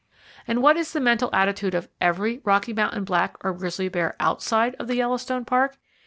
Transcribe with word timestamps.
And 0.47 0.63
what 0.63 0.77
is 0.77 0.93
the 0.93 0.99
mental 0.99 1.29
attitude 1.31 1.75
of 1.75 1.87
every 2.01 2.39
Rocky 2.43 2.73
Mountain 2.73 3.03
black 3.03 3.35
or 3.45 3.53
grizzly 3.53 3.87
bear 3.87 4.15
outside 4.19 4.73
of 4.79 4.87
the 4.87 4.95
Yellowstone 4.95 5.45
Park? 5.45 5.77